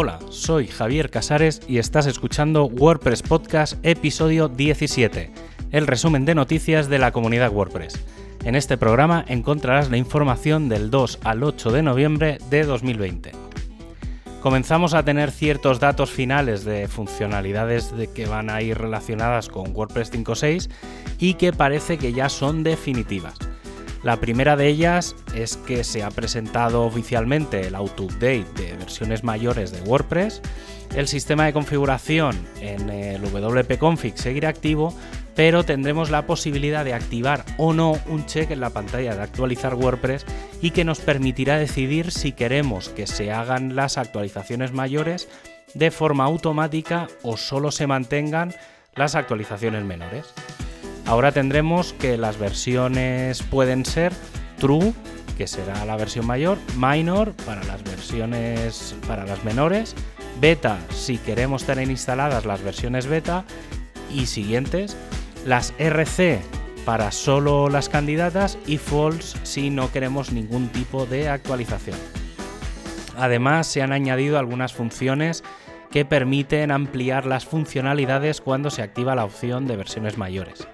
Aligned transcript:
Hola, 0.00 0.20
soy 0.30 0.68
Javier 0.68 1.10
Casares 1.10 1.60
y 1.66 1.78
estás 1.78 2.06
escuchando 2.06 2.66
WordPress 2.66 3.24
Podcast 3.24 3.84
episodio 3.84 4.46
17, 4.46 5.32
el 5.72 5.88
resumen 5.88 6.24
de 6.24 6.36
noticias 6.36 6.88
de 6.88 7.00
la 7.00 7.10
comunidad 7.10 7.50
WordPress. 7.50 7.98
En 8.44 8.54
este 8.54 8.78
programa 8.78 9.24
encontrarás 9.26 9.90
la 9.90 9.96
información 9.96 10.68
del 10.68 10.92
2 10.92 11.18
al 11.24 11.42
8 11.42 11.72
de 11.72 11.82
noviembre 11.82 12.38
de 12.48 12.62
2020. 12.62 13.32
Comenzamos 14.40 14.94
a 14.94 15.02
tener 15.02 15.32
ciertos 15.32 15.80
datos 15.80 16.12
finales 16.12 16.64
de 16.64 16.86
funcionalidades 16.86 17.90
de 17.96 18.06
que 18.06 18.26
van 18.26 18.50
a 18.50 18.62
ir 18.62 18.78
relacionadas 18.78 19.48
con 19.48 19.74
WordPress 19.74 20.12
5.6 20.12 20.70
y 21.18 21.34
que 21.34 21.52
parece 21.52 21.98
que 21.98 22.12
ya 22.12 22.28
son 22.28 22.62
definitivas. 22.62 23.47
La 24.08 24.16
primera 24.16 24.56
de 24.56 24.68
ellas 24.68 25.14
es 25.34 25.58
que 25.58 25.84
se 25.84 26.02
ha 26.02 26.10
presentado 26.10 26.86
oficialmente 26.86 27.66
el 27.66 27.74
auto-update 27.74 28.46
de 28.56 28.72
versiones 28.78 29.22
mayores 29.22 29.70
de 29.70 29.82
WordPress. 29.82 30.40
El 30.94 31.08
sistema 31.08 31.44
de 31.44 31.52
configuración 31.52 32.34
en 32.62 32.88
el 32.88 33.20
wp-config 33.20 34.16
seguirá 34.16 34.48
activo, 34.48 34.94
pero 35.36 35.62
tendremos 35.62 36.08
la 36.08 36.26
posibilidad 36.26 36.86
de 36.86 36.94
activar 36.94 37.44
o 37.58 37.74
no 37.74 37.98
un 38.06 38.24
check 38.24 38.50
en 38.50 38.60
la 38.60 38.70
pantalla 38.70 39.14
de 39.14 39.20
actualizar 39.20 39.74
WordPress 39.74 40.24
y 40.62 40.70
que 40.70 40.86
nos 40.86 41.00
permitirá 41.00 41.58
decidir 41.58 42.10
si 42.10 42.32
queremos 42.32 42.88
que 42.88 43.06
se 43.06 43.30
hagan 43.30 43.76
las 43.76 43.98
actualizaciones 43.98 44.72
mayores 44.72 45.28
de 45.74 45.90
forma 45.90 46.24
automática 46.24 47.08
o 47.22 47.36
solo 47.36 47.70
se 47.70 47.86
mantengan 47.86 48.54
las 48.94 49.14
actualizaciones 49.16 49.84
menores. 49.84 50.32
Ahora 51.08 51.32
tendremos 51.32 51.94
que 51.94 52.18
las 52.18 52.38
versiones 52.38 53.42
pueden 53.42 53.86
ser 53.86 54.12
true, 54.58 54.92
que 55.38 55.46
será 55.46 55.86
la 55.86 55.96
versión 55.96 56.26
mayor, 56.26 56.58
minor 56.76 57.32
para 57.46 57.64
las 57.64 57.82
versiones 57.82 58.94
para 59.06 59.24
las 59.24 59.42
menores, 59.42 59.94
beta 60.38 60.78
si 60.90 61.16
queremos 61.16 61.64
tener 61.64 61.88
instaladas 61.88 62.44
las 62.44 62.62
versiones 62.62 63.06
beta 63.06 63.46
y 64.12 64.26
siguientes, 64.26 64.98
las 65.46 65.72
RC 65.78 66.42
para 66.84 67.10
solo 67.10 67.70
las 67.70 67.88
candidatas 67.88 68.58
y 68.66 68.76
false 68.76 69.38
si 69.44 69.70
no 69.70 69.90
queremos 69.90 70.30
ningún 70.30 70.68
tipo 70.68 71.06
de 71.06 71.30
actualización. 71.30 71.96
Además, 73.16 73.66
se 73.66 73.80
han 73.80 73.92
añadido 73.92 74.38
algunas 74.38 74.74
funciones 74.74 75.42
que 75.90 76.04
permiten 76.04 76.70
ampliar 76.70 77.24
las 77.24 77.46
funcionalidades 77.46 78.42
cuando 78.42 78.68
se 78.68 78.82
activa 78.82 79.14
la 79.14 79.24
opción 79.24 79.66
de 79.66 79.78
versiones 79.78 80.18
mayores. 80.18 80.68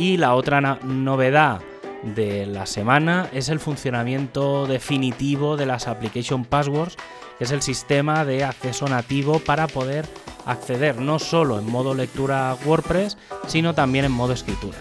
Y 0.00 0.16
la 0.16 0.34
otra 0.34 0.62
novedad 0.82 1.60
de 2.02 2.46
la 2.46 2.64
semana 2.64 3.28
es 3.34 3.50
el 3.50 3.60
funcionamiento 3.60 4.66
definitivo 4.66 5.58
de 5.58 5.66
las 5.66 5.88
Application 5.88 6.46
Passwords, 6.46 6.96
que 7.36 7.44
es 7.44 7.50
el 7.50 7.60
sistema 7.60 8.24
de 8.24 8.42
acceso 8.44 8.88
nativo 8.88 9.40
para 9.40 9.66
poder 9.66 10.06
acceder 10.46 10.98
no 10.98 11.18
solo 11.18 11.58
en 11.58 11.70
modo 11.70 11.92
lectura 11.92 12.56
WordPress, 12.64 13.18
sino 13.46 13.74
también 13.74 14.06
en 14.06 14.12
modo 14.12 14.32
escritura. 14.32 14.78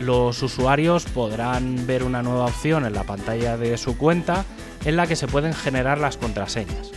Los 0.00 0.42
usuarios 0.42 1.04
podrán 1.04 1.86
ver 1.86 2.02
una 2.02 2.22
nueva 2.22 2.46
opción 2.46 2.86
en 2.86 2.94
la 2.94 3.04
pantalla 3.04 3.58
de 3.58 3.76
su 3.76 3.98
cuenta 3.98 4.46
en 4.86 4.96
la 4.96 5.06
que 5.06 5.16
se 5.16 5.28
pueden 5.28 5.52
generar 5.52 5.98
las 5.98 6.16
contraseñas. 6.16 6.92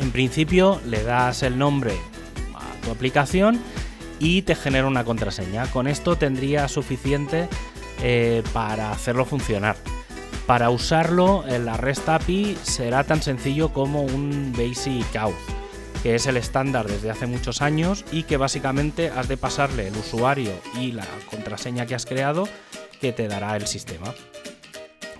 En 0.00 0.10
principio 0.12 0.80
le 0.86 1.02
das 1.02 1.42
el 1.42 1.58
nombre 1.58 1.92
a 2.54 2.82
tu 2.82 2.90
aplicación 2.90 3.60
y 4.18 4.42
te 4.42 4.54
genera 4.54 4.86
una 4.86 5.04
contraseña. 5.04 5.66
Con 5.70 5.86
esto 5.86 6.16
tendría 6.16 6.68
suficiente 6.68 7.48
eh, 8.02 8.42
para 8.52 8.90
hacerlo 8.90 9.24
funcionar. 9.24 9.76
Para 10.46 10.70
usarlo, 10.70 11.44
la 11.46 11.76
REST 11.76 12.08
API 12.08 12.56
será 12.62 13.02
tan 13.02 13.20
sencillo 13.20 13.72
como 13.72 14.02
un 14.02 14.52
Basic 14.56 15.16
Auth, 15.16 15.34
que 16.04 16.14
es 16.14 16.26
el 16.26 16.36
estándar 16.36 16.86
desde 16.86 17.10
hace 17.10 17.26
muchos 17.26 17.62
años 17.62 18.04
y 18.12 18.22
que 18.22 18.36
básicamente 18.36 19.10
has 19.10 19.26
de 19.26 19.36
pasarle 19.36 19.88
el 19.88 19.96
usuario 19.96 20.52
y 20.80 20.92
la 20.92 21.06
contraseña 21.28 21.86
que 21.86 21.96
has 21.96 22.06
creado 22.06 22.48
que 23.00 23.12
te 23.12 23.26
dará 23.26 23.56
el 23.56 23.66
sistema. 23.66 24.14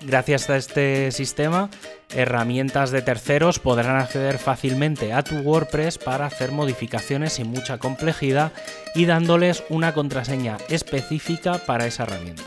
Gracias 0.03 0.51
a 0.51 0.57
este 0.57 1.11
sistema, 1.11 1.71
herramientas 2.15 2.91
de 2.91 3.03
terceros 3.03 3.59
podrán 3.59 3.97
acceder 3.97 4.39
fácilmente 4.39 5.13
a 5.13 5.23
tu 5.23 5.37
WordPress 5.37 5.99
para 5.99 6.27
hacer 6.27 6.53
modificaciones 6.53 7.35
sin 7.35 7.49
mucha 7.49 7.79
complejidad 7.79 8.53
y 8.95 9.07
dándoles 9.07 9.65
una 9.69 9.95
contraseña 9.95 10.59
específica 10.69 11.59
para 11.59 11.87
esa 11.87 12.05
herramienta. 12.05 12.45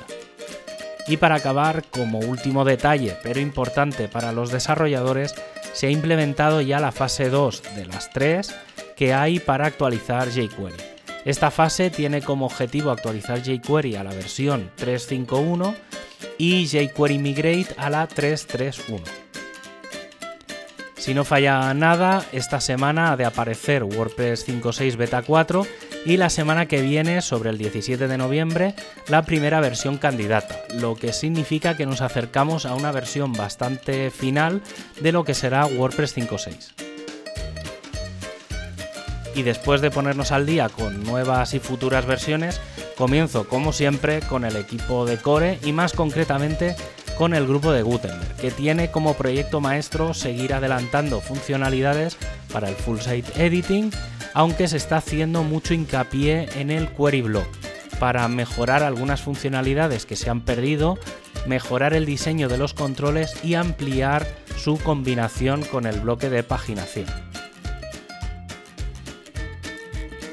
Y 1.08 1.18
para 1.18 1.36
acabar, 1.36 1.84
como 1.90 2.20
último 2.20 2.66
detalle, 2.66 3.18
pero 3.24 3.40
importante 3.40 4.08
para 4.08 4.32
los 4.32 4.52
desarrolladores, 4.52 5.34
se 5.74 5.88
ha 5.88 5.90
implementado 5.90 6.62
ya 6.62 6.80
la 6.80 6.92
fase 6.92 7.30
2 7.30 7.64
de 7.76 7.86
las 7.88 8.12
3 8.12 8.56
que 8.96 9.14
hay 9.14 9.40
para 9.40 9.66
actualizar 9.66 10.30
jQuery. 10.30 10.78
Esta 11.26 11.52
fase 11.52 11.90
tiene 11.90 12.22
como 12.22 12.46
objetivo 12.46 12.92
actualizar 12.92 13.42
jQuery 13.42 13.96
a 13.96 14.04
la 14.04 14.14
versión 14.14 14.72
3.5.1 14.78 15.76
y 16.38 16.68
jQuery 16.68 17.18
Migrate 17.18 17.76
a 17.78 17.90
la 17.90 18.08
3.3.1. 18.08 19.02
Si 21.00 21.14
no 21.14 21.24
falla 21.24 21.74
nada, 21.74 22.26
esta 22.34 22.60
semana 22.60 23.12
ha 23.12 23.18
de 23.18 23.26
aparecer 23.26 23.84
WordPress 23.84 24.48
5.6 24.48 24.98
Beta 24.98 25.22
4 25.22 25.66
y 26.06 26.18
la 26.18 26.30
semana 26.30 26.68
que 26.68 26.82
viene, 26.82 27.22
sobre 27.22 27.50
el 27.50 27.58
17 27.58 28.08
de 28.08 28.18
noviembre, 28.18 28.76
la 29.08 29.24
primera 29.24 29.62
versión 29.62 29.98
candidata, 29.98 30.62
lo 30.76 30.96
que 30.96 31.14
significa 31.14 31.78
que 31.78 31.86
nos 31.86 32.02
acercamos 32.02 32.66
a 32.66 32.76
una 32.76 32.92
versión 32.92 33.34
bastante 33.34 34.12
final 34.12 34.62
de 35.02 35.12
lo 35.12 35.24
que 35.24 35.34
será 35.34 35.66
WordPress 35.66 36.18
5.6. 36.18 36.89
Y 39.40 39.44
después 39.44 39.80
de 39.80 39.90
ponernos 39.90 40.34
al 40.34 40.46
día 40.46 40.68
con 40.68 41.02
nuevas 41.06 41.54
y 41.54 41.60
futuras 41.60 42.06
versiones, 42.06 42.60
Comienzo, 42.98 43.48
como 43.48 43.72
siempre, 43.72 44.20
con 44.20 44.44
el 44.44 44.58
equipo 44.58 45.06
de 45.06 45.16
Core 45.16 45.60
y 45.64 45.72
más 45.72 45.94
concretamente 45.94 46.76
con 47.18 47.34
el 47.34 47.48
grupo 47.48 47.72
de 47.72 47.82
Gutenberg, 47.82 48.36
que 48.36 48.52
tiene 48.52 48.92
como 48.92 49.14
proyecto 49.14 49.62
maestro 49.62 50.14
seguir 50.14 50.54
adelantando 50.54 51.22
funcionalidades 51.22 52.18
para 52.52 52.68
el 52.68 52.76
full 52.76 53.00
site 53.00 53.32
editing, 53.42 53.92
aunque 54.34 54.68
se 54.68 54.76
está 54.76 54.98
haciendo 54.98 55.44
mucho 55.44 55.74
hincapié 55.74 56.50
en 56.60 56.70
el 56.70 56.90
query 56.90 57.22
block 57.22 57.48
para 57.98 58.28
mejorar 58.28 58.84
algunas 58.84 59.22
funcionalidades 59.22 60.06
que 60.06 60.18
se 60.18 60.30
han 60.30 60.42
perdido, 60.42 61.00
mejorar 61.48 61.94
el 61.94 62.06
diseño 62.06 62.50
de 62.50 62.58
los 62.58 62.74
controles 62.74 63.42
y 63.42 63.54
ampliar 63.54 64.28
su 64.58 64.78
combinación 64.78 65.64
con 65.64 65.86
el 65.86 66.02
bloque 66.02 66.30
de 66.30 66.44
paginación. 66.44 67.29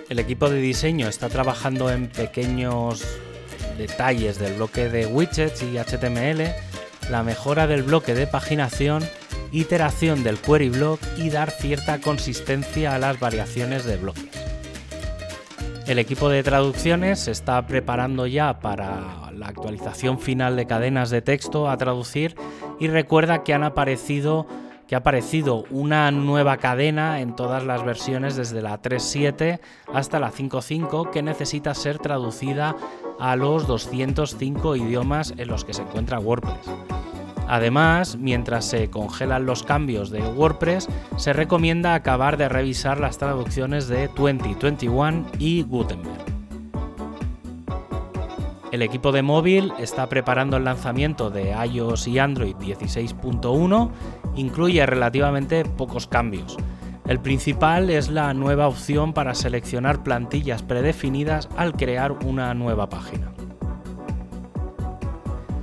El 0.09 0.21
equipo 0.21 0.49
de 0.49 0.61
diseño 0.61 1.09
está 1.09 1.29
trabajando 1.29 1.91
en 1.91 2.07
pequeños 2.07 3.05
detalles 3.77 4.39
del 4.39 4.55
bloque 4.55 4.89
de 4.89 5.07
widgets 5.07 5.65
y 5.65 5.79
HTML, 5.79 6.55
la 7.11 7.25
mejora 7.25 7.67
del 7.67 7.83
bloque 7.83 8.15
de 8.15 8.29
paginación, 8.29 9.03
iteración 9.51 10.23
del 10.23 10.39
query 10.39 10.69
block 10.69 11.01
y 11.17 11.31
dar 11.31 11.51
cierta 11.51 12.01
consistencia 12.01 12.95
a 12.95 13.01
las 13.01 13.19
variaciones 13.19 13.85
de 13.85 13.97
bloques. 13.97 14.25
El 15.89 15.99
equipo 15.99 16.29
de 16.29 16.45
traducciones 16.45 17.19
se 17.19 17.33
está 17.33 17.67
preparando 17.67 18.29
ya 18.29 18.61
para 18.61 19.33
la 19.33 19.49
actualización 19.49 20.21
final 20.21 20.55
de 20.55 20.67
cadenas 20.67 21.11
de 21.11 21.21
texto 21.21 21.69
a 21.69 21.77
traducir 21.77 22.37
y 22.79 22.87
recuerda 22.87 23.43
que 23.43 23.55
han 23.55 23.65
aparecido 23.65 24.47
que 24.87 24.95
ha 24.95 24.99
aparecido 24.99 25.65
una 25.71 26.11
nueva 26.11 26.59
cadena 26.59 27.21
en 27.21 27.35
todas 27.35 27.65
las 27.65 27.85
versiones 27.85 28.37
desde 28.37 28.63
la 28.63 28.81
3.7 28.81 29.61
hasta 29.93 30.21
la 30.21 30.33
5.5 30.33 31.11
que 31.11 31.23
necesita 31.23 31.75
ser 31.75 31.99
traducida 31.99 32.77
a 33.19 33.37
los 33.37 33.67
205 33.67 34.77
idiomas 34.77 35.35
en 35.37 35.49
los 35.49 35.65
que 35.65 35.75
se 35.75 35.83
encuentra 35.83 36.21
WordPress. 36.21 36.71
Además, 37.49 38.17
mientras 38.17 38.65
se 38.65 38.91
congelan 38.91 39.47
los 39.47 39.63
cambios 39.63 40.11
de 40.11 40.21
WordPress, 40.21 40.89
se 41.17 41.33
recomienda 41.33 41.95
acabar 41.95 42.37
de 42.37 42.49
revisar 42.49 42.99
las 42.99 43.19
traducciones 43.19 43.87
de 43.89 44.09
2021 44.09 45.27
y 45.39 45.63
Gutenberg. 45.63 46.36
El 48.77 48.83
equipo 48.83 49.11
de 49.11 49.23
móvil 49.23 49.73
está 49.79 50.07
preparando 50.11 50.59
el 50.59 50.65
lanzamiento 50.65 51.31
de 51.31 51.53
iOS 51.67 52.09
y 52.09 52.19
Android 52.19 52.57
16.1, 52.57 53.91
incluye 54.35 54.85
relativamente 54.85 55.65
pocos 55.65 56.07
cambios. 56.07 56.59
El 57.07 57.19
principal 57.19 57.89
es 57.89 58.11
la 58.11 58.35
nueva 58.35 58.69
opción 58.69 59.15
para 59.15 59.35
seleccionar 59.35 60.03
plantillas 60.03 60.63
predefinidas 60.63 61.49
al 61.57 61.73
crear 61.73 62.13
una 62.27 62.53
nueva 62.53 62.91
página. 62.91 63.33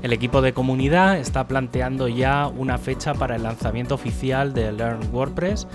El 0.01 0.11
equipo 0.11 0.41
de 0.41 0.53
comunidad 0.53 1.19
está 1.19 1.47
planteando 1.47 2.07
ya 2.07 2.47
una 2.47 2.79
fecha 2.79 3.13
para 3.13 3.35
el 3.35 3.43
lanzamiento 3.43 3.93
oficial 3.93 4.55
de 4.55 4.71
Learn 4.71 5.13
WordPress 5.13 5.67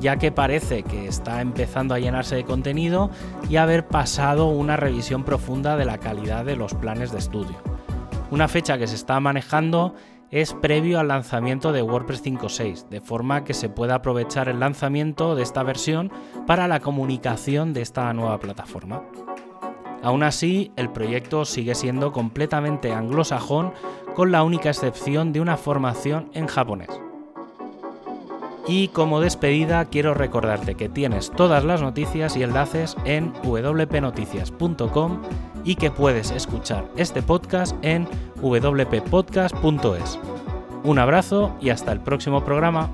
ya 0.00 0.16
que 0.16 0.32
parece 0.32 0.82
que 0.82 1.06
está 1.06 1.40
empezando 1.40 1.94
a 1.94 1.98
llenarse 1.98 2.36
de 2.36 2.44
contenido 2.44 3.10
y 3.48 3.56
haber 3.56 3.86
pasado 3.86 4.46
una 4.46 4.76
revisión 4.76 5.24
profunda 5.24 5.76
de 5.76 5.84
la 5.84 5.98
calidad 5.98 6.44
de 6.44 6.56
los 6.56 6.74
planes 6.74 7.12
de 7.12 7.18
estudio. 7.18 7.56
Una 8.30 8.48
fecha 8.48 8.78
que 8.78 8.86
se 8.86 8.96
está 8.96 9.20
manejando 9.20 9.94
es 10.30 10.52
previo 10.54 10.98
al 10.98 11.08
lanzamiento 11.08 11.72
de 11.72 11.82
WordPress 11.82 12.24
5.6, 12.24 12.88
de 12.88 13.00
forma 13.00 13.44
que 13.44 13.54
se 13.54 13.68
pueda 13.68 13.96
aprovechar 13.96 14.48
el 14.48 14.60
lanzamiento 14.60 15.36
de 15.36 15.42
esta 15.42 15.62
versión 15.62 16.10
para 16.46 16.66
la 16.66 16.80
comunicación 16.80 17.72
de 17.72 17.82
esta 17.82 18.12
nueva 18.12 18.38
plataforma. 18.40 19.02
Aún 20.02 20.22
así, 20.22 20.72
el 20.76 20.90
proyecto 20.90 21.44
sigue 21.44 21.74
siendo 21.74 22.12
completamente 22.12 22.92
anglosajón 22.92 23.72
con 24.14 24.32
la 24.32 24.42
única 24.42 24.70
excepción 24.70 25.32
de 25.32 25.40
una 25.40 25.56
formación 25.56 26.30
en 26.32 26.46
japonés. 26.46 27.05
Y 28.68 28.88
como 28.88 29.20
despedida 29.20 29.84
quiero 29.84 30.14
recordarte 30.14 30.74
que 30.74 30.88
tienes 30.88 31.30
todas 31.30 31.64
las 31.64 31.82
noticias 31.82 32.36
y 32.36 32.42
enlaces 32.42 32.96
en 33.04 33.32
wpnoticias.com 33.44 35.22
y 35.64 35.76
que 35.76 35.90
puedes 35.90 36.30
escuchar 36.30 36.88
este 36.96 37.22
podcast 37.22 37.76
en 37.82 38.08
wppodcast.es. 38.40 40.18
Un 40.84 40.98
abrazo 40.98 41.56
y 41.60 41.70
hasta 41.70 41.92
el 41.92 42.00
próximo 42.00 42.44
programa. 42.44 42.90